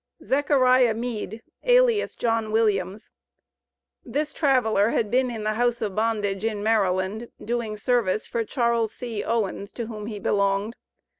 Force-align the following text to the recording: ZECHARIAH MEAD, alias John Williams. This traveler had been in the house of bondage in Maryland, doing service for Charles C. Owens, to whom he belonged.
ZECHARIAH 0.23 0.95
MEAD, 0.95 1.43
alias 1.63 2.15
John 2.15 2.51
Williams. 2.51 3.11
This 4.03 4.33
traveler 4.33 4.89
had 4.89 5.11
been 5.11 5.29
in 5.29 5.43
the 5.43 5.53
house 5.53 5.79
of 5.79 5.93
bondage 5.93 6.43
in 6.43 6.63
Maryland, 6.63 7.29
doing 7.39 7.77
service 7.77 8.25
for 8.25 8.43
Charles 8.43 8.91
C. 8.95 9.23
Owens, 9.23 9.71
to 9.73 9.85
whom 9.85 10.07
he 10.07 10.17
belonged. 10.17 10.75